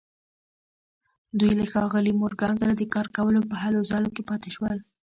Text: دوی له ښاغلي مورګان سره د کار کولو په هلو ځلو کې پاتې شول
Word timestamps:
دوی 1.39 1.51
له 1.59 1.65
ښاغلي 1.71 2.11
مورګان 2.19 2.55
سره 2.61 2.73
د 2.75 2.81
کار 2.93 3.07
کولو 3.15 3.41
په 3.49 3.55
هلو 3.63 3.79
ځلو 3.91 4.09
کې 4.15 4.23
پاتې 4.29 4.49
شول 4.55 4.77